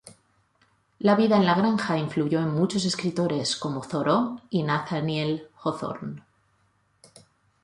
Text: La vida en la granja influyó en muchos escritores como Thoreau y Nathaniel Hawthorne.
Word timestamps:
La 1.07 1.13
vida 1.19 1.37
en 1.41 1.45
la 1.47 1.53
granja 1.59 1.95
influyó 1.99 2.39
en 2.39 2.49
muchos 2.55 2.85
escritores 2.85 3.55
como 3.55 3.81
Thoreau 3.81 4.41
y 4.49 4.63
Nathaniel 4.63 5.47
Hawthorne. 5.63 6.23